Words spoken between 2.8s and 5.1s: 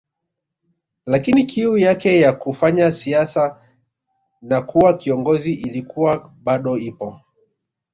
siasa na kuwa